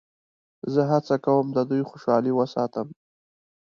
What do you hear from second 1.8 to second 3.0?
خوشحالي وساتم.